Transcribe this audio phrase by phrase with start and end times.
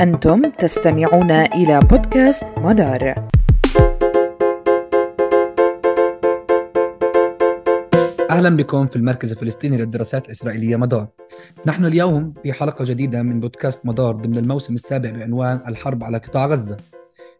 [0.00, 3.14] أنتم تستمعون إلى بودكاست مدار.
[8.30, 11.08] أهلا بكم في المركز الفلسطيني للدراسات الإسرائيلية مدار.
[11.66, 16.46] نحن اليوم في حلقة جديدة من بودكاست مدار ضمن الموسم السابع بعنوان الحرب على قطاع
[16.46, 16.76] غزة.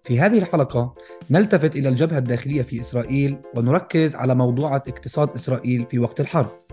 [0.04, 0.94] في هذه الحلقة
[1.30, 6.65] نلتفت إلى الجبهة الداخلية في إسرائيل ونركز على موضوعة اقتصاد إسرائيل في وقت الحرب.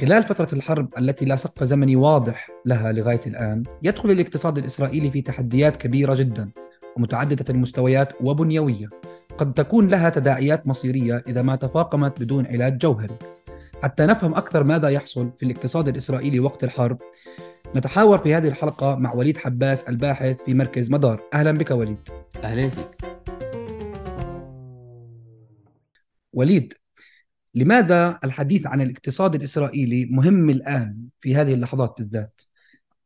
[0.00, 5.20] خلال فترة الحرب التي لا سقف زمني واضح لها لغاية الآن يدخل الاقتصاد الإسرائيلي في
[5.20, 6.50] تحديات كبيرة جدا
[6.96, 8.90] ومتعددة المستويات وبنيوية.
[9.38, 13.18] قد تكون لها تداعيات مصيرية إذا ما تفاقمت بدون علاج جوهري.
[13.82, 16.98] حتى نفهم أكثر ماذا يحصل في الاقتصاد الإسرائيلي وقت الحرب
[17.76, 21.20] نتحاور في هذه الحلقة مع وليد حباس الباحث في مركز مدار.
[21.34, 22.08] أهلا بك وليد.
[22.44, 22.98] أهلا فيك.
[26.32, 26.74] وليد
[27.54, 32.40] لماذا الحديث عن الاقتصاد الإسرائيلي مهم الآن في هذه اللحظات بالذات؟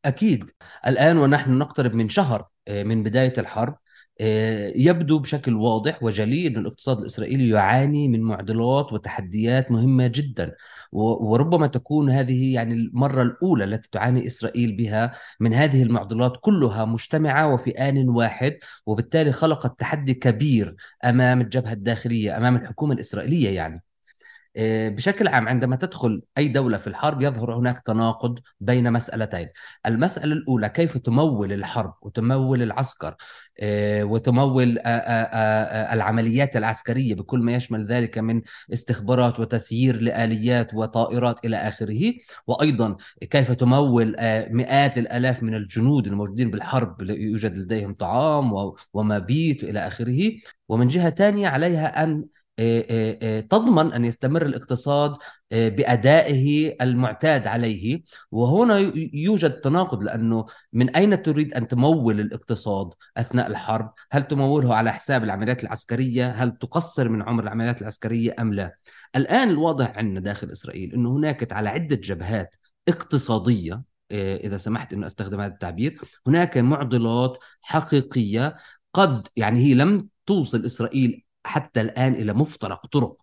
[0.04, 0.50] أكيد
[0.86, 3.76] الآن ونحن نقترب من شهر آه، من بداية الحرب
[4.20, 10.54] آه، يبدو بشكل واضح وجلي أن الاقتصاد الإسرائيلي يعاني من معضلات وتحديات مهمة جدا
[10.92, 17.54] وربما تكون هذه يعني المرة الأولى التي تعاني إسرائيل بها من هذه المعضلات كلها مجتمعة
[17.54, 23.82] وفي آن واحد وبالتالي خلقت تحدي كبير أمام الجبهة الداخلية أمام الحكومة الإسرائيلية يعني
[24.56, 29.48] بشكل عام عندما تدخل أي دولة في الحرب يظهر هناك تناقض بين مسألتين.
[29.86, 33.16] المسألة الأولى كيف تمول الحرب وتمول العسكر؟
[33.60, 41.56] آه، وتمول آه، العمليات العسكرية بكل ما يشمل ذلك من استخبارات وتسيير لآليات وطائرات إلى
[41.56, 42.12] آخره.
[42.46, 42.96] وأيضا
[43.30, 44.16] كيف تمول
[44.50, 50.32] مئات الآلاف من الجنود الموجودين بالحرب يوجد لديهم طعام ومبيت إلى آخره.
[50.68, 52.41] ومن جهة ثانية عليها أن آه، آه، آه،
[53.50, 55.16] تضمن أن يستمر الاقتصاد
[55.50, 63.92] بأدائه المعتاد عليه وهنا يوجد تناقض لأنه من أين تريد أن تمول الاقتصاد أثناء الحرب؟
[64.10, 68.76] هل تموله على حساب العمليات العسكرية؟ هل تقصر من عمر العمليات العسكرية أم لا؟
[69.16, 72.54] الآن الواضح عندنا داخل إسرائيل أنه هناك على عدة جبهات
[72.88, 73.82] اقتصادية
[74.12, 78.56] إذا سمحت انه أستخدم هذا التعبير، هناك معضلات حقيقية
[78.94, 83.16] قد يعني هي لم توصل إسرائيل حتى الآن إلى مفترق طرق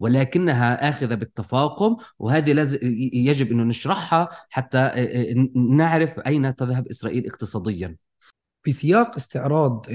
[0.00, 2.78] ولكنها آخذة بالتفاقم وهذه لازم
[3.12, 4.90] يجب أن نشرحها حتى
[5.54, 7.96] نعرف أين تذهب إسرائيل اقتصاديا.
[8.62, 9.86] في سياق استعراض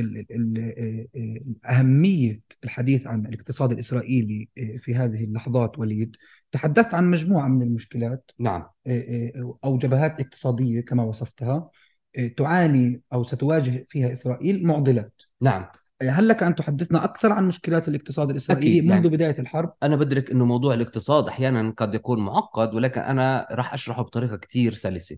[1.69, 6.15] أهمية الحديث عن الاقتصاد الإسرائيلي في هذه اللحظات وليد
[6.51, 8.63] تحدثت عن مجموعة من المشكلات نعم.
[9.63, 11.69] أو جبهات اقتصادية كما وصفتها
[12.37, 15.21] تعاني أو ستواجه فيها إسرائيل معضلات.
[15.41, 15.65] نعم.
[16.09, 19.95] هل لك أن تحدثنا أكثر عن مشكلات الاقتصاد الإسرائيلي أكيد منذ يعني بداية الحرب؟ أنا
[19.95, 25.17] بدرك إنه موضوع الاقتصاد أحيانا قد يكون معقد ولكن أنا راح أشرحه بطريقة كثير سلسة.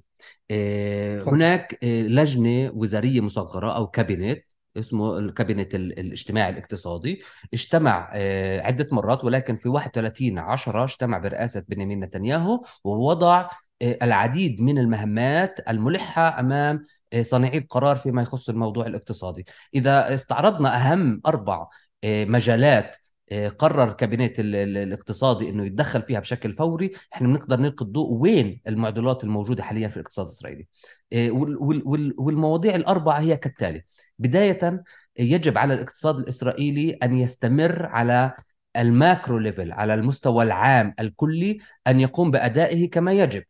[0.51, 4.43] إيه هناك إيه لجنة وزارية مصغرة أو كابينت
[4.77, 7.21] اسمه الكابينت الاجتماعي الاقتصادي
[7.53, 13.49] اجتمع إيه عدة مرات ولكن في 31 10 اجتمع برئاسة بنيامين نتنياهو ووضع
[13.81, 16.83] إيه العديد من المهمات الملحة أمام
[17.21, 19.45] صانعي القرار فيما يخص الموضوع الاقتصادي.
[19.75, 21.67] إذا استعرضنا أهم أربع
[22.03, 22.95] آه، مجالات
[23.31, 29.23] آه، قرر كابينت الاقتصادي إنه يتدخل فيها بشكل فوري إحنا بنقدر نلقي الضوء وين المعضلات
[29.23, 30.67] الموجودة حاليا في الاقتصاد الإسرائيلي.
[31.13, 31.29] آه،
[32.17, 33.83] والمواضيع الأربعة هي كالتالي.
[34.19, 34.83] بداية
[35.19, 38.33] يجب على الاقتصاد الإسرائيلي أن يستمر على
[38.77, 43.43] ال macro level على المستوى العام الكلي أن يقوم بأدائه كما يجب.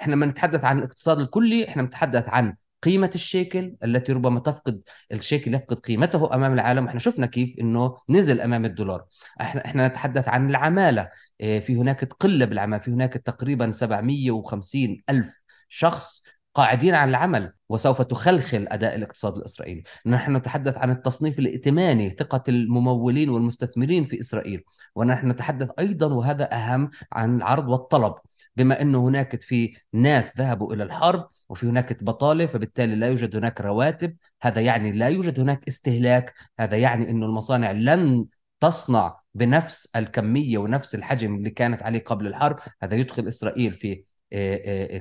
[0.00, 5.54] إحنا لما نتحدث عن الاقتصاد الكلي إحنا نتحدث عن قيمة الشيكل التي ربما تفقد الشيكل
[5.54, 6.86] يفقد قيمته أمام العالم.
[6.86, 9.04] إحنا شفنا كيف أنه نزل أمام الدولار.
[9.40, 11.08] إحنا, إحنا نتحدث عن العمالة.
[11.40, 16.22] آه، في هناك قلة بالعمالة في هناك تقريبا 750 ألف شخص
[16.54, 23.28] قاعدين عن العمل وسوف تخلخل أداء الاقتصاد الإسرائيلي، نحن نتحدث عن التصنيف الائتماني، ثقه الممولين
[23.30, 28.14] والمستثمرين في إسرائيل، ونحن نتحدث أيضا وهذا أهم عن العرض والطلب،
[28.56, 33.60] بما إنه هناك في ناس ذهبوا إلى الحرب وفي هناك بطالة فبالتالي لا يوجد هناك
[33.60, 34.16] رواتب.
[34.42, 36.34] هذا يعني لا يوجد هناك استهلاك.
[36.60, 38.26] هذا يعني إنه المصانع لن
[38.60, 42.58] تصنع بنفس الكمية ونفس الحجم اللي كانت عليه قبل الحرب.
[42.82, 44.04] هذا يدخل إسرائيل في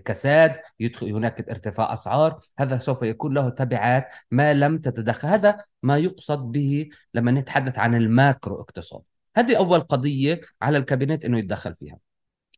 [0.06, 2.40] كساد يدخل هناك ارتفاع أسعار.
[2.60, 5.28] هذا سوف يكون له تبعات ما لم تتدخل.
[5.28, 9.02] هذا ما يقصد به لما نتحدث عن الماكرو اقتصاد.
[9.36, 11.98] هذه أول قضية على الكابينت إنه يتدخل فيها.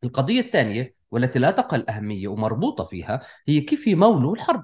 [0.03, 4.63] القضية الثانية والتي لا تقل أهمية ومربوطة فيها هي كيف يمولوا الحرب.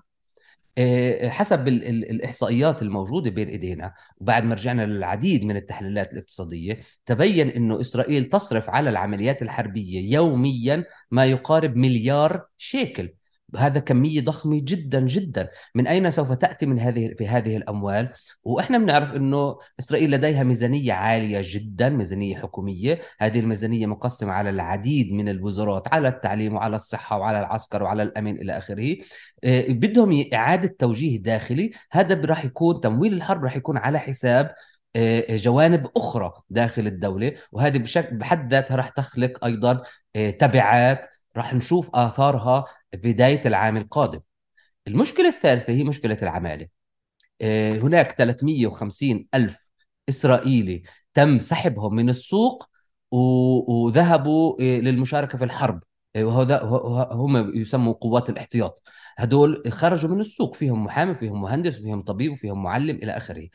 [0.77, 7.81] آه، حسب الإحصائيات الموجودة بين إيدينا وبعد ما رجعنا للعديد من التحليلات الاقتصادية تبين أنه
[7.81, 13.09] إسرائيل تصرف على العمليات الحربية يوميا ما يقارب مليار شيكل.
[13.57, 15.49] هذا كمية ضخمة جدا جدا.
[15.75, 18.09] من أين سوف تأتي من هذه في هذه الأموال؟
[18.43, 23.01] وإحنا بنعرف أنه إسرائيل لديها ميزانية عالية جدا ميزانية حكومية.
[23.19, 28.35] هذه الميزانية مقسمة على العديد من الوزارات على التعليم وعلى الصحة وعلى العسكر وعلى الأمن
[28.41, 28.97] إلى آخره.
[29.43, 31.71] آه، بدهم إعادة توجيه داخلي.
[31.91, 34.55] هذا راح يكون تمويل الحرب راح يكون على حساب
[34.95, 37.33] آه، جوانب أخرى داخل الدولة.
[37.51, 39.81] وهذه بحد ذاتها راح تخلق أيضا
[40.15, 41.07] آه، تبعات
[41.37, 44.19] راح نشوف آثارها بداية العام القادم.
[44.87, 46.67] المشكلة الثالثة هي مشكلة العمالة.
[47.41, 49.69] آه، هناك 350 ألف
[50.09, 50.83] إسرائيلي
[51.13, 52.69] تم سحبهم من السوق
[53.11, 55.83] وذهبوا للمشاركة في الحرب.
[56.17, 56.63] وهذا
[57.11, 58.81] هم يسموا قوات الاحتياط.
[59.17, 60.55] هدول خرجوا من السوق.
[60.55, 63.47] فيهم محامي فيهم مهندس فيهم طبيب وفيهم معلم إلى آخره.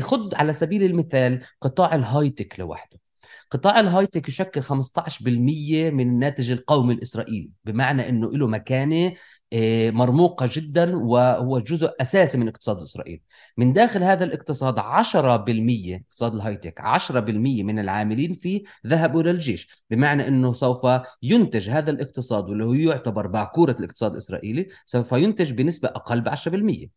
[0.00, 3.09] خذ على سبيل المثال قطاع ال high-tech لوحده.
[3.50, 9.12] قطاع ال high-tech يشكل 15% من الناتج القومي الإسرائيلي بمعنى إنه له مكانة
[9.52, 13.20] آه، مرموقة جدا وهو جزء أساسي من اقتصاد إسرائيل.
[13.56, 20.28] من داخل هذا الاقتصاد 10% اقتصاد الهايتك 10% من العاملين فيه ذهبوا إلى الجيش بمعنى
[20.28, 20.86] أنه سوف
[21.22, 26.88] ينتج هذا الاقتصاد واللي هو يعتبر باكورة الاقتصاد الإسرائيلي سوف ينتج بنسبة أقل ب 10%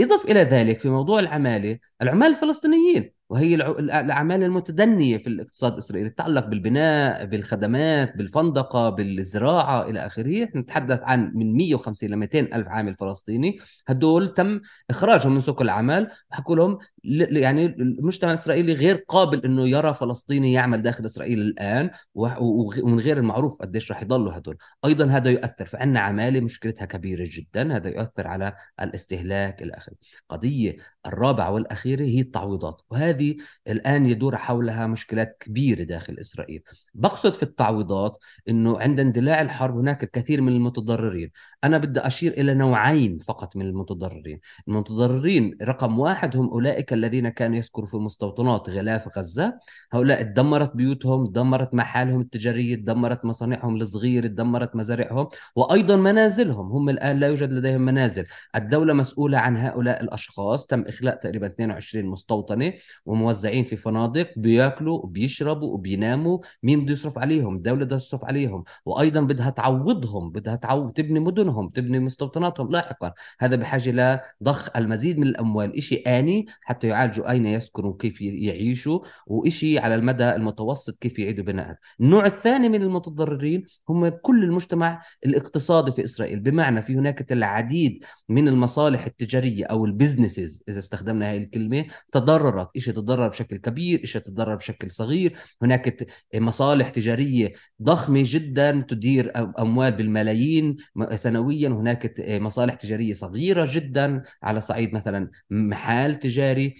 [0.00, 3.12] إضف إلى ذلك في موضوع العمالة العمال الفلسطينيين.
[3.32, 10.48] وهي الأعمال المتدنية في الاقتصاد الإسرائيلي تتعلق بالبناء بالخدمات بالفندقة بالزراعة إلى آخره.
[10.56, 13.58] نتحدث عن من 150 ل 200 ألف عامل فلسطيني.
[13.88, 19.94] هدول تم إخراجهم من سوق العمل وحكوا لهم يعني المجتمع الإسرائيلي غير قابل أنه يرى
[19.94, 24.56] فلسطيني يعمل داخل إسرائيل الآن ومن غير المعروف قديش رح يضلوا هدول.
[24.84, 29.94] أيضا هذا يؤثر فعنا عمالة مشكلتها كبيرة جدا هذا يؤثر على الاستهلاك إلى آخره.
[30.28, 30.76] قضية
[31.06, 33.36] الرابعة والأخيرة هي التعويضات وهذه
[33.68, 36.62] الآن يدور حولها مشكلات كبيرة داخل إسرائيل.
[36.94, 38.18] بقصد في التعويضات
[38.48, 41.30] أنه عند اندلاع الحرب هناك الكثير من المتضررين.
[41.64, 44.40] أنا بدي أشير إلى نوعين فقط من المتضررين.
[44.68, 46.48] المتضررين رقم واحد هم
[46.94, 49.58] الذين كانوا يسكنوا في مستوطنات غلاف غزة
[49.92, 56.72] هؤلاء تدمرت بيوتهم تدمرت محالهم التجارية تدمرت مصانعهم الصغيرة تدمرت مزارعهم وأيضا منازلهم.
[56.72, 58.26] هم الآن لا يوجد لديهم منازل.
[58.56, 60.66] الدولة مسؤولة عن هؤلاء الأشخاص.
[60.66, 62.72] تم إخلاء تقريبا 22 مستوطنة
[63.06, 66.38] وموزعين في فنادق بياكلوا وبيشربوا وبيناموا.
[66.62, 68.64] مين بده يصرف عليهم؟ الدولة بدها تصرف عليهم.
[68.86, 73.12] وأيضا بدها تعوضهم بدها تعوض تبني مدنهم تبني مستوطناتهم لاحقا.
[73.40, 75.76] هذا بحاجة لضخ المزيد من الأموال.
[75.76, 81.76] إشي آني حتى يعالجوا أين يسكنوا وكيف يعيشوا وإشي على المدى المتوسط كيف يعيدوا بناء
[82.00, 86.40] النوع الثاني من المتضررين هم كل المجتمع الاقتصادي في إسرائيل.
[86.40, 92.68] بمعنى في هناك العديد من المصالح التجارية أو البزنسز إذا استخدمنا هذه الكلمة تضررت.
[92.76, 95.36] إشي تضرر بشكل كبير إشي تضرر بشكل صغير.
[95.62, 97.52] هناك مصالح تجارية
[97.82, 100.76] ضخمة جدا تدير أموال بالملايين
[101.14, 101.68] سنويا.
[101.68, 106.71] هناك مصالح تجارية صغيرة جدا على صعيد مثلا محال تجاري.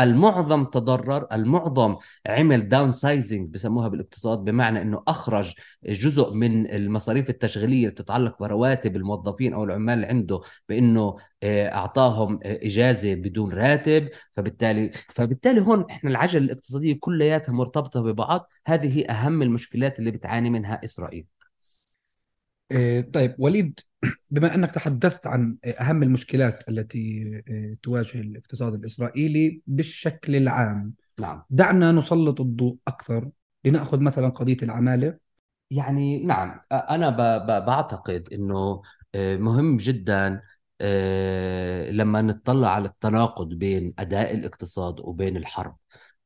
[0.00, 1.96] المعظم تضرر المعظم
[2.26, 5.54] عمل downsizing بسموها بالاقتصاد بمعنى إنه أخرج
[5.84, 12.40] جزء من المصاريف التشغيلية اللي بتتعلق برواتب الموظفين أو العمال اللي عنده بإنه آه، أعطاهم
[12.44, 14.08] آه، إجازة بدون راتب.
[14.32, 18.48] فبالتالي فبالتالي هون إحنا العجلة الاقتصادية كلياتها مرتبطة ببعض.
[18.66, 21.35] هذه أهم المشكلات اللي بتعاني منها إسرائيل.
[23.12, 23.80] طيب وليد
[24.30, 27.42] بما أنك تحدثت عن أهم المشكلات التي
[27.82, 31.42] تواجه الاقتصاد الإسرائيلي بالشكل العام نعم.
[31.50, 33.30] دعنا نسلط الضوء أكثر
[33.64, 35.18] لنأخذ مثلا قضية العمالة.
[35.70, 37.10] يعني نعم أنا
[37.58, 38.82] بعتقد إنه
[39.16, 40.42] مهم جدا
[40.80, 45.76] آه، لما نطلع على التناقض بين أداء الاقتصاد وبين الحرب.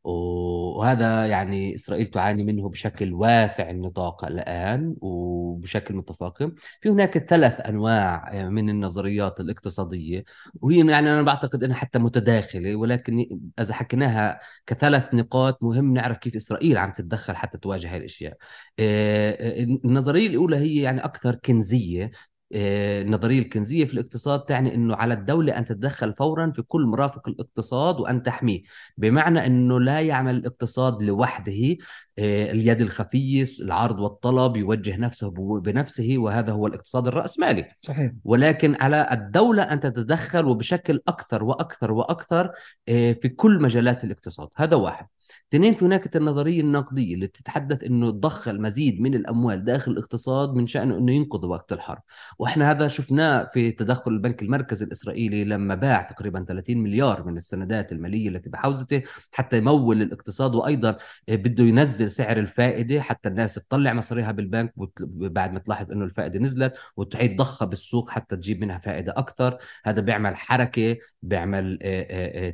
[0.04, 6.52] وهذا يعني إسرائيل تعاني منه بشكل واسع النطاق الآن وبشكل متفاقم.
[6.80, 10.24] في هناك ثلاث أنواع من النظريات الاقتصادية
[10.60, 13.26] وهي يعني أنا بعتقد أنها حتى متداخلة ولكن
[13.60, 18.36] إذا حكيناها كثلاث نقاط مهم نعرف كيف إسرائيل عم تتدخل حتى تواجه هذه الأشياء.
[18.78, 19.30] آه،
[19.60, 22.10] آه، النظرية الأولى هي يعني أكثر كنزية
[22.52, 27.28] آه، النظرية الكنزية في الاقتصاد تعني أنه على الدولة أن تتدخل فورا في كل مرافق
[27.28, 28.62] الاقتصاد وأن تحميه.
[28.98, 31.76] بمعنى أنه لا يعمل الاقتصاد لوحده
[32.18, 35.30] آه، اليد الخفية العرض والطلب يوجه نفسه
[35.60, 37.68] بنفسه وهذا هو الاقتصاد الرأسمالي.
[37.82, 38.12] صحيح.
[38.24, 42.50] ولكن على الدولة أن تتدخل وبشكل أكثر وأكثر وأكثر
[42.88, 44.48] آه، في كل مجالات الاقتصاد.
[44.56, 45.06] هذا واحد.
[45.54, 50.66] اثنين في هناك النظرية النقدية اللي تتحدث إنه تدخل مزيد من الأموال داخل الاقتصاد من
[50.66, 52.02] شأنه إنه ينقذ وقت الحرب.
[52.38, 57.92] وإحنا هذا شفناه في تدخل البنك المركزي الإسرائيلي لما باع تقريبا 30 مليار من السندات
[57.92, 59.02] المالية التي بحوزته
[59.32, 60.96] حتى يمول الاقتصاد وأيضا
[61.28, 64.72] بده ينزل سعر الفائدة حتى الناس تطلع مصاريها بالبنك
[65.06, 69.58] بعد ما تلاحظ إنه الفائدة نزلت وتعيد ضخها بالسوق حتى تجيب منها فائدة أكثر.
[69.84, 71.78] هذا بيعمل حركة بيعمل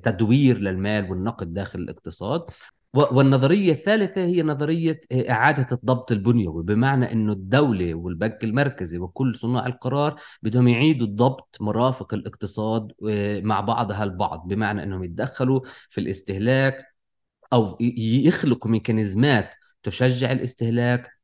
[0.04, 2.44] تدوير للمال والنقد داخل الاقتصاد.
[2.96, 5.00] والنظرية الثالثة هي نظرية
[5.30, 12.14] إعادة الضبط البنيوي بمعنى إنه الدولة والبنك المركزي وكل صناع القرار بدهم يعيدوا ضبط مرافق
[12.14, 12.92] الاقتصاد
[13.44, 15.60] مع بعضها البعض بمعنى إنهم يتدخلوا
[15.90, 16.96] في الاستهلاك
[17.52, 21.15] أو يخلقوا ميكانيزمات تشجع الاستهلاك آه، آه، آه،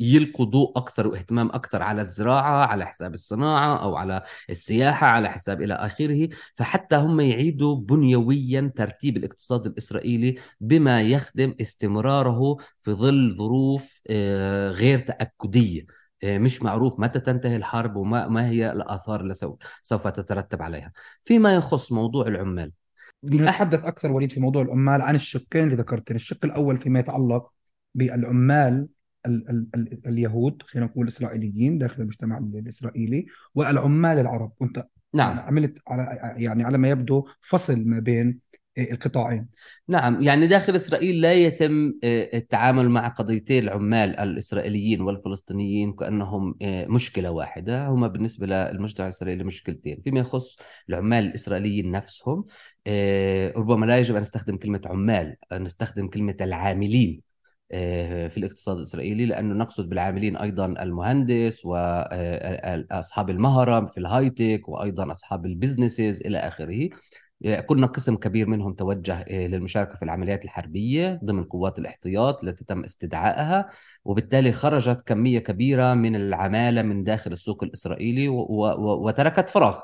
[0.00, 5.62] يلقوا ضوء أكثر واهتمام أكثر على الزراعة على حساب الصناعة أو على السياحة على حساب
[5.62, 6.28] إلى آخره.
[6.54, 14.00] فحتى هم يعيدوا بنيويا ترتيب الاقتصاد الإسرائيلي بما يخدم استمراره في ظل ظروف
[14.70, 15.86] غير تأكدية.
[16.24, 19.34] مش معروف متى تنتهي الحرب وما ما هي الآثار اللي
[19.82, 20.92] سوف تترتب عليها.
[21.24, 22.72] فيما يخص موضوع العمال.
[23.24, 27.50] نتحدث أكثر وليد في موضوع العمال عن الشقين اللي ذكرتهم الشق الأول فيما يتعلق
[27.94, 28.86] بالعمال
[29.26, 34.52] ال ال ال اليهود خلينا نقول الاسرائيليين داخل المجتمع الإسرائيلي والعمال العرب.
[34.60, 35.38] وأنت نعم.
[35.38, 38.40] عملت على يعني على ما يبدو فصل ما بين
[38.78, 39.46] القطاعين.
[39.88, 40.22] نعم.
[40.22, 47.30] يعني داخل إسرائيل لا يتم آه، التعامل مع قضيتي العمال الإسرائيليين والفلسطينيين كأنهم آه، مشكلة
[47.30, 47.88] واحدة.
[47.88, 50.56] هم بالنسبة للمجتمع الإسرائيلي مشكلتين فيما يخص
[50.88, 52.44] العمال الإسرائيليين نفسهم.
[52.86, 57.20] آه، ربما لا يجب أن نستخدم كلمة عمال نستخدم كلمة العاملين.
[57.20, 57.35] آه،
[57.70, 65.46] في الاقتصاد الإسرائيلي لأنه نقصد بالعاملين أيضا المهندس وأصحاب آه، المهرة في الهايتك وأيضا أصحاب
[65.46, 66.88] البزنسز إلى آخره.
[67.46, 72.84] آه، كنا قسم كبير منهم توجه للمشاركة في العمليات الحربية ضمن قوات الاحتياط التي تم
[72.84, 73.70] استدعائها
[74.04, 79.80] وبالتالي خرجت كمية كبيرة من العمالة من داخل السوق الإسرائيلي وتركت فراغ.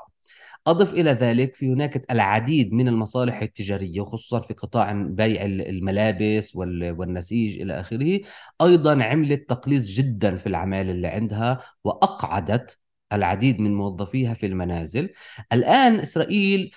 [0.67, 7.61] أضف إلى ذلك في هناك العديد من المصالح التجارية خصوصا في قطاع بيع الملابس والنسيج
[7.61, 8.19] إلى آخره.
[8.61, 12.79] أيضا عملت تقليص جدا في العمالة اللي عندها وأقعدت
[13.13, 15.09] العديد من موظفيها في المنازل.
[15.53, 16.71] الآن إسرائيل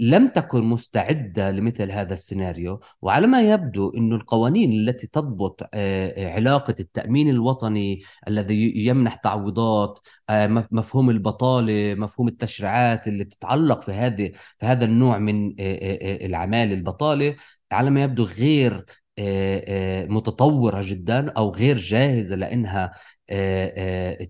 [0.00, 2.80] لم تكن مستعدة لمثل هذا السيناريو.
[3.02, 9.98] وعلى ما يبدو أن القوانين التي تضبط آه، آه، علاقة التأمين الوطني الذي يمنح تعويضات
[10.50, 17.36] مفهوم البطالة مفهوم التشريعات اللي تتعلق في هذه في هذا النوع من الأعمال البطالة
[17.72, 18.84] على ما يبدو غير
[20.08, 22.92] متطورة جدا أو غير جاهزة لأنها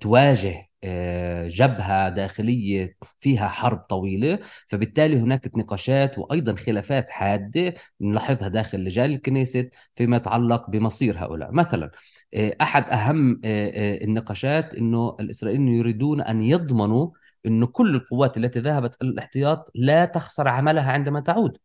[0.00, 4.38] تواجه آه، جبهة داخلية فيها حرب طويلة
[4.68, 11.52] فبالتالي هناك نقاشات وأيضا خلافات حادة نلاحظها داخل لجان الكنيست فيما يتعلق بمصير هؤلاء.
[11.52, 11.90] مثلا
[12.34, 17.10] آه، أحد أهم آه، النقاشات أنه الإسرائيليين يريدون أن يضمنوا
[17.46, 21.58] أنه كل القوات التي ذهبت الاحتياط لا تخسر عملها عندما تعود.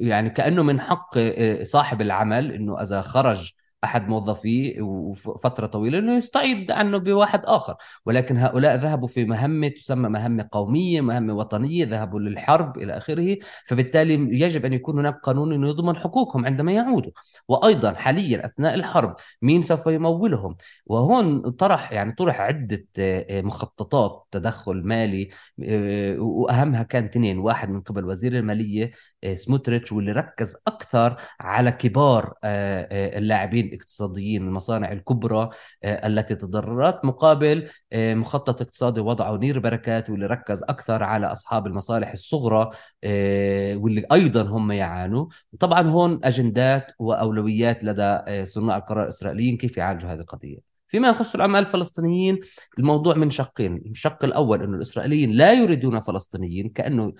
[0.00, 1.18] يعني كأنه من حق
[1.62, 3.52] صاحب العمل أنه إذا خرج
[3.84, 7.74] أحد موظفيه وفترة طويلة إنه يستعيد عنه بواحد آخر.
[8.06, 13.36] ولكن هؤلاء ذهبوا في مهمة تسمى مهمة قومية مهمة وطنية ذهبوا للحرب إلى آخره.
[13.66, 17.12] فبالتالي يجب أن يكون هناك قانون يضمن حقوقهم عندما يعودوا.
[17.48, 20.56] وأيضا حاليا أثناء الحرب مين سوف يمولهم؟
[20.86, 25.28] وهون طرح يعني طرح عدة آه، مخططات تدخل مالي
[25.64, 28.90] آه، وأهمها كان اثنين واحد من قبل وزير المالية
[29.34, 35.50] سموتريتش واللي ركز أكثر على كبار اللاعبين الاقتصاديين المصانع الكبرى
[35.84, 41.66] آه، التي تضررت مقابل آه، مخطط اقتصادي وضعه نير بركات واللي ركز أكثر على أصحاب
[41.66, 42.70] المصالح الصغرى
[43.04, 45.26] آه، واللي أيضا هم يعانوا.
[45.60, 50.58] طبعا هون أجندات وأولويات لدى صناع القرار الإسرائيليين كيف يعالجوا هذه القضية.
[50.88, 52.40] فيما يخص العمال الفلسطينيين
[52.78, 57.12] الموضوع من شقين الشق الأول أنه الإسرائيليين لا يريدون فلسطينيين كأنه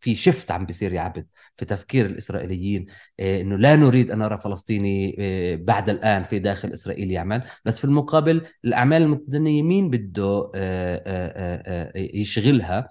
[0.00, 1.26] في شفت عم بيصير يا عبد
[1.56, 2.86] في تفكير الإسرائيليين
[3.18, 7.42] إيه إنه لا نريد أن نرى فلسطيني إيه بعد الآن في داخل إسرائيل يعمل.
[7.64, 12.88] بس في المقابل الأعمال المتدنيه مين بده إيه يشغلها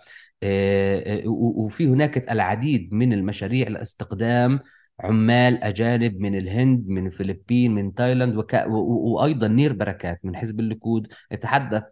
[1.26, 4.60] وفي هناك العديد من المشاريع لاستقدام
[5.00, 8.54] عمال أجانب من الهند من الفلبين من تايلاند وك...
[8.68, 11.08] وأيضا نير بركات من حزب الليكود.
[11.32, 11.84] يتحدث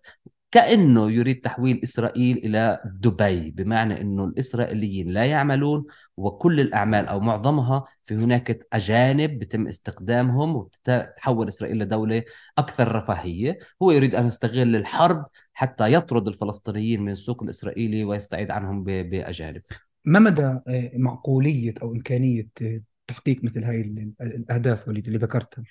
[0.57, 5.85] كأنه يريد تحويل إسرائيل إلى دبي بمعنى أنه الإسرائيليين لا يعملون
[6.17, 12.23] وكل الأعمال أو معظمها في هناك أجانب بتم استخدامهم وتتحول إسرائيل لدولة
[12.57, 13.59] أكثر رفاهية.
[13.81, 19.61] هو يريد أن يستغل الحرب حتى يطرد الفلسطينيين من السوق الإسرائيلي ويستعيد عنهم بأجانب.
[20.05, 23.81] ما مدى آه، معقولية أو إمكانية آه، تحقيق مثل هاي
[24.21, 25.63] الأهداف اللي اللي ذكرتها؟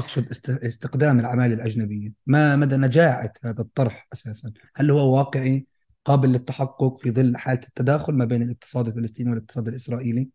[0.00, 2.12] أقصد استخدام العمالة الأجنبية.
[2.26, 5.66] ما مدى نجاعة هذا الطرح أساسا؟ هل هو واقعي
[6.04, 10.28] قابل للتحقق في ظل حالة التداخل ما بين الاقتصاد الفلسطيني والاقتصاد الإسرائيلي؟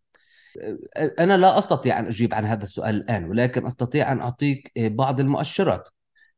[1.19, 5.89] أنا لا أستطيع أن أجيب عن هذا السؤال الآن ولكن أستطيع أن أعطيك بعض المؤشرات.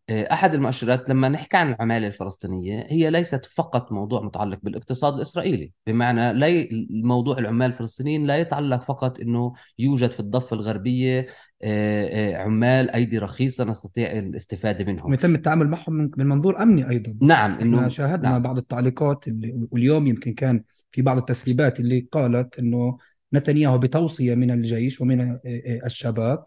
[0.10, 6.34] أحد المؤشرات لما نحكي عن العمالة الفلسطينية هي ليست فقط موضوع متعلق بالاقتصاد الإسرائيلي بمعنى
[6.34, 11.28] لا موضوع العمال الفلسطينيين لا يتعلق فقط إنه يوجد في الضفة الغربية
[11.64, 17.16] آه، آه، عمال أيدي رخيصة نستطيع الاستفادة منهم ويتم التعامل معهم من منظور أمني أيضا
[17.22, 18.42] نعم إنه شاهدنا نعم.
[18.42, 22.98] بعض التعليقات اللي واليوم يمكن كان في بعض التسريبات اللي قالت إنه
[23.34, 25.40] نتنياهو بتوصية من الجيش ومن آه،
[25.86, 26.44] الشباب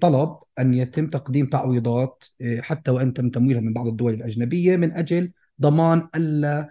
[0.00, 2.24] طلب أن يتم تقديم تعويضات
[2.58, 6.68] حتى وإن تم تمويلها من بعض الدول الأجنبية من أجل ضمان ألا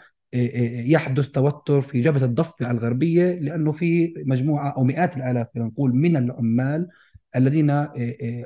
[0.88, 6.88] يحدث توتر في جبهة الضفة الغربية لأنه في مجموعة أو مئات الآلاف نقول من العمال
[7.36, 7.72] الذين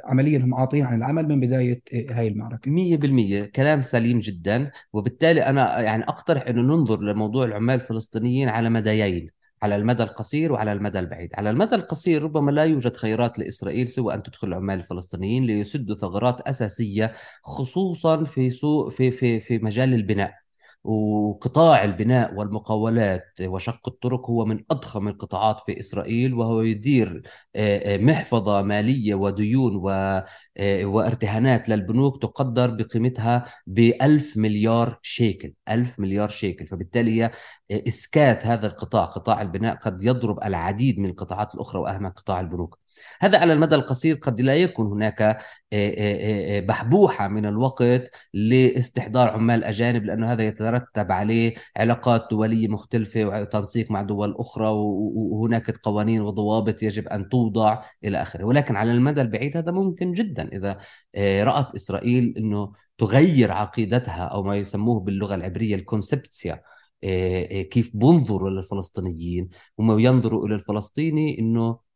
[0.06, 2.72] عمليا هم عاطين عن العمل من بداية هاي المعركة.
[2.72, 4.72] 100% كلام سليم جدا.
[4.94, 9.30] وبالتالي أنا يعني أقترح أنه ننظر لموضوع العمال الفلسطينيين على مديين
[9.62, 11.32] على المدى القصير وعلى المدى البعيد.
[11.36, 16.42] على المدى القصير ربما لا يوجد خيارات لإسرائيل سوى أن تدخل العمال الفلسطينيين ليسدوا ثغرات
[16.42, 17.14] أساسية
[17.44, 20.49] خصوصا في سوق في في في مجال البناء.
[20.84, 27.22] وقطاع البناء والمقاولات وشق الطرق هو من أضخم القطاعات في إسرائيل وهو يدير
[27.88, 29.76] محفظة مالية وديون
[30.84, 36.68] وارتهانات للبنوك تقدر بقيمتها بألف مليار شيكل ألف مليار شيكل.
[36.68, 37.32] فبالتالي
[37.72, 42.80] إسكات هذا القطاع قطاع البناء قد يضرب العديد من القطاعات الأخرى وأهمها قطاع البنوك.
[43.22, 45.38] هذا على المدى القصير قد لا يكون هناك آه،
[45.74, 53.26] آه، آه، بحبوحة من الوقت لاستحضار عمال أجانب لأنه هذا يترتب عليه علاقات دولية مختلفة
[53.26, 58.44] وتنسيق مع دول أخرى وهناك قوانين وضوابط يجب أن توضع إلى آخره.
[58.44, 60.78] ولكن على المدى البعيد هذا ممكن جدا إذا
[61.44, 66.62] رأت إسرائيل أنه تغير عقيدتها أو ما يسموه باللغة العبرية الكونسبتسيا
[67.72, 71.89] كيف بنظروا للفلسطينيين هم ينظروا إلى الفلسطيني أنه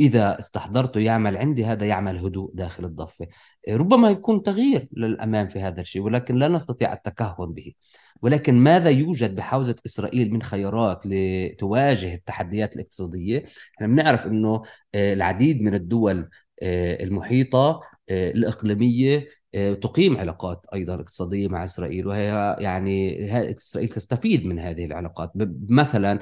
[0.00, 3.26] إذا استحضرته يعمل عندي هذا يعمل هدوء داخل الضفة
[3.68, 7.74] ربما يكون تغيير للأمام في هذا الشيء ولكن لا نستطيع التكهن به.
[8.22, 14.62] ولكن ماذا يوجد بحوزة إسرائيل من خيارات لتواجه التحديات الاقتصادية؟ إحنا بنعرف أنه
[14.94, 16.28] آه، العديد من الدول
[16.62, 23.24] آه، المحيطة آه، الإقليمية آه، تقيم علاقات أيضا اقتصادية مع إسرائيل وهي يعني
[23.56, 25.32] إسرائيل تستفيد من هذه العلاقات.
[25.70, 26.20] مثلا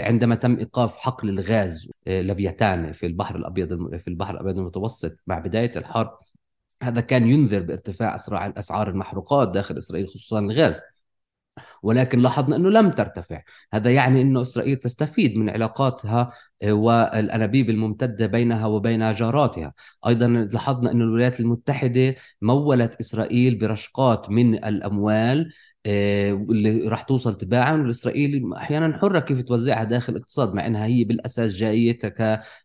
[0.00, 5.72] عندما تم إيقاف حقل الغاز لفيتان في البحر الأبيض في البحر الأبيض المتوسط مع بداية
[5.76, 6.18] الحرب
[6.82, 8.14] هذا كان ينذر بارتفاع
[8.58, 10.80] أسعار المحروقات داخل إسرائيل خصوصا الغاز.
[11.82, 13.42] ولكن لاحظنا إنه لم ترتفع.
[13.74, 19.72] هذا يعني إنه إسرائيل تستفيد من علاقاتها آه، والأنابيب الممتدة بينها وبين جاراتها.
[20.06, 25.52] أيضا لاحظنا أن الولايات المتحدة مولت إسرائيل برشقات من الأموال
[25.86, 31.04] آه، اللي راح توصل تباعا والإسرائيل أحيانا حرة كيف توزعها داخل الاقتصاد مع إنها هي
[31.04, 31.98] بالأساس جاية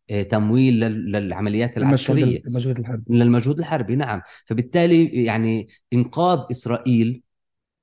[0.07, 2.41] كتمويل للعمليات العسكرية.
[2.47, 3.03] المجهود الحربي.
[3.09, 4.21] للمجهود الحربي نعم.
[4.45, 7.21] فبالتالي يعني إنقاذ إسرائيل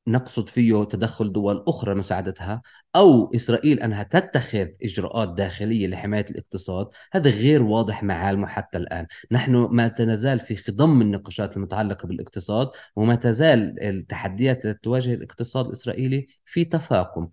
[0.09, 2.62] نقصد فيه تدخل دول أخرى مساعدتها
[2.97, 9.07] أو إسرائيل أنها تتخذ إجراءات داخلية لحماية الاقتصاد هذا غير واضح معالمه حتى الآن.
[9.33, 16.27] نحن ما تنزال في خضم النقاشات المتعلقة بالاقتصاد وما تزال التحديات التي تواجه الاقتصاد الإسرائيلي
[16.45, 17.29] في تفاقم.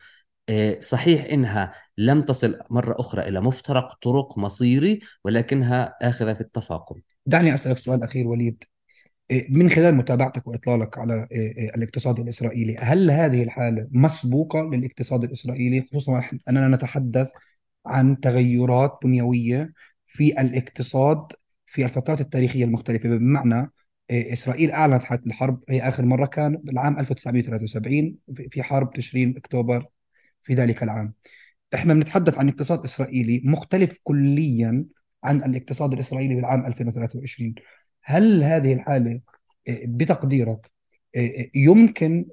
[0.49, 6.95] آه، صحيح إنها لم تصل مرة أخرى إلى مفترق طرق مصيري ولكنها آخذة في التفاقم.
[7.25, 8.63] دعني أسألك سؤال أخير وليد،
[9.49, 15.81] من خلال متابعتك وإطلالك على آه، آه، الاقتصاد الإسرائيلي، هل هذه الحالة مسبوقة للاقتصاد الإسرائيلي؟
[15.81, 17.31] خصوصا أننا نتحدث
[17.85, 19.73] عن تغيرات بنيويه
[20.07, 21.27] في الاقتصاد
[21.67, 23.09] في الفترات التاريخية المختلفة.
[23.09, 23.71] بمعنى
[24.09, 28.17] آه، إسرائيل أعلنت حاله الحرب هي آخر مرة كان بالعام 1973
[28.51, 29.85] في حرب تشرين أكتوبر
[30.43, 31.13] في ذلك العام.
[31.73, 34.85] إحنا بنتحدث عن اقتصاد إسرائيلي مختلف كليا
[35.23, 37.55] عن الاقتصاد الإسرائيلي بالعام 2023
[38.03, 39.21] هل هذه الحالة
[39.67, 40.71] آه، بتقديرك
[41.15, 42.25] آه، آه، يمكن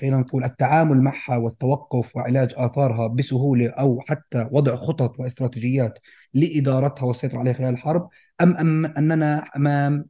[0.00, 5.98] خلينا نقول التعامل معها والتوقف وعلاج آثارها بسهولة أو حتى وضع خطط واستراتيجيات
[6.34, 8.08] لإدارتها والسيطرة عليها خلال الحرب
[8.40, 10.08] أم, أم أننا أمام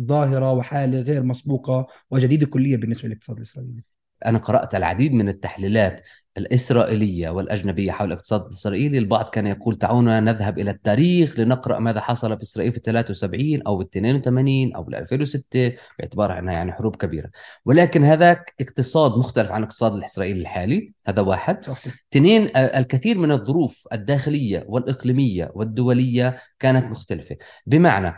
[0.00, 3.84] ظاهرة وحالة غير مسبوقة وجديدة كليا بالنسبة للاقتصاد الإسرائيلي؟
[4.26, 6.06] أنا قرأت العديد من التحليلات
[6.40, 12.36] الإسرائيلية والأجنبية حول الاقتصاد الإسرائيلي البعض كان يقول تعالوا نذهب إلى التاريخ لنقرأ ماذا حصل
[12.36, 17.30] في إسرائيل في 73 أو 82 أو 2006 باعتبارها أنها يعني حروب كبيرة.
[17.64, 21.58] ولكن هذاك اقتصاد مختلف عن الاقتصاد الإسرائيلي الحالي هذا واحد.
[22.12, 27.36] اثنين الكثير من الظروف الداخلية والإقليمية والدولية كانت مختلفة.
[27.66, 28.16] بمعنى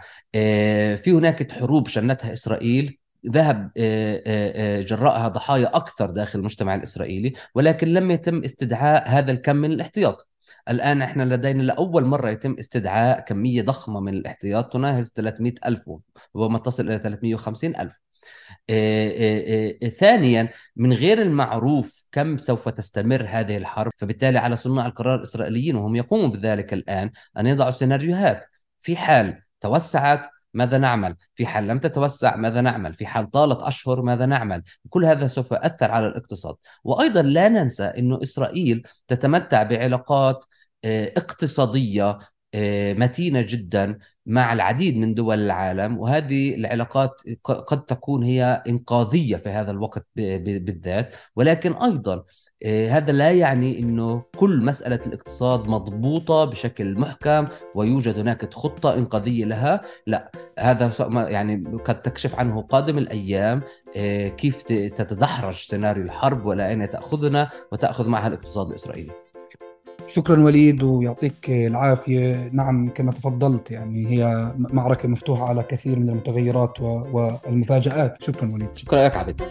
[0.97, 7.33] في هناك حروب شنتها إسرائيل ذهب آه، آه، آه، جراءها ضحايا أكثر داخل المجتمع الإسرائيلي
[7.55, 10.29] ولكن لم يتم استدعاء هذا الكم من الاحتياط.
[10.69, 15.91] الآن إحنا لدينا لأول مرة يتم استدعاء كمية ضخمة من الاحتياط تناهز 300 ألف
[16.35, 18.03] وما تصل إلى 350 ألف.
[19.99, 25.97] ثانيا من غير المعروف كم سوف تستمر هذه الحرب فبالتالي على صناع القرار الإسرائيليين وهم
[25.97, 28.47] يقوموا بذلك الآن أن يضعوا سيناريوهات.
[28.81, 34.03] في حال توسعت ماذا نعمل؟ في حال لم تتوسع ماذا نعمل؟ في حال طالت أشهر
[34.03, 36.55] ماذا نعمل؟ كل هذا سوف يؤثر على الاقتصاد.
[36.85, 40.45] وأيضا لا ننسى أن إسرائيل تتمتع بعلاقات
[40.85, 42.19] آه، اقتصادية
[42.55, 45.99] آه، متينة جدا مع العديد من دول العالم.
[45.99, 47.11] وهذه العلاقات
[47.45, 51.15] قد تكون هي إنقاذية في هذا الوقت بالذات.
[51.37, 52.25] ولكن أيضا
[52.67, 59.81] هذا لا يعني إنه كل مسألة الاقتصاد مضبوطة بشكل محكم ويوجد هناك خطة إنقاذية لها.
[60.07, 60.93] لا هذا
[61.29, 63.61] يعني قد تكشف عنه قادم الأيام
[63.97, 69.13] آه، كيف تتدحرج سيناريو الحرب ولا أين تأخذنا وتأخذ معها الاقتصاد الإسرائيلي.
[70.07, 72.49] شكرا وليد ويعطيك العافية.
[72.53, 78.23] نعم كما تفضلت يعني هي معركة مفتوحة على كثير من المتغيرات والمفاجآت.
[78.23, 78.69] شكرا وليد.
[78.75, 79.43] شكرا لك عبد.